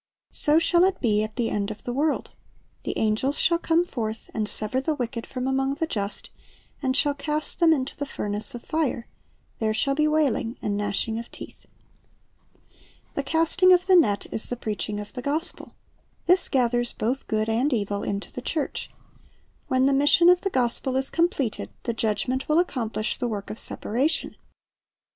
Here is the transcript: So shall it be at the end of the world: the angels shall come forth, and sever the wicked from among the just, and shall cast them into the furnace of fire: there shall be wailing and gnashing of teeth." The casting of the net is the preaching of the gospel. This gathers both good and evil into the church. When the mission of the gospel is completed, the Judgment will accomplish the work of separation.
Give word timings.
So 0.33 0.57
shall 0.57 0.83
it 0.85 0.99
be 0.99 1.21
at 1.21 1.35
the 1.35 1.51
end 1.51 1.69
of 1.69 1.83
the 1.83 1.93
world: 1.93 2.31
the 2.81 2.97
angels 2.97 3.37
shall 3.37 3.59
come 3.59 3.85
forth, 3.85 4.31
and 4.33 4.49
sever 4.49 4.81
the 4.81 4.95
wicked 4.95 5.27
from 5.27 5.45
among 5.47 5.75
the 5.75 5.85
just, 5.85 6.31
and 6.81 6.97
shall 6.97 7.13
cast 7.13 7.59
them 7.59 7.71
into 7.71 7.95
the 7.95 8.07
furnace 8.07 8.55
of 8.55 8.63
fire: 8.63 9.07
there 9.59 9.75
shall 9.75 9.93
be 9.93 10.07
wailing 10.07 10.57
and 10.59 10.75
gnashing 10.75 11.19
of 11.19 11.29
teeth." 11.31 11.67
The 13.13 13.21
casting 13.21 13.71
of 13.73 13.85
the 13.85 13.95
net 13.95 14.25
is 14.33 14.49
the 14.49 14.55
preaching 14.55 14.99
of 14.99 15.13
the 15.13 15.21
gospel. 15.21 15.75
This 16.25 16.49
gathers 16.49 16.93
both 16.93 17.27
good 17.27 17.47
and 17.47 17.71
evil 17.71 18.01
into 18.01 18.31
the 18.33 18.41
church. 18.41 18.89
When 19.67 19.85
the 19.85 19.93
mission 19.93 20.29
of 20.29 20.41
the 20.41 20.49
gospel 20.49 20.95
is 20.95 21.11
completed, 21.11 21.69
the 21.83 21.93
Judgment 21.93 22.49
will 22.49 22.57
accomplish 22.57 23.17
the 23.19 23.27
work 23.27 23.51
of 23.51 23.59
separation. 23.59 24.35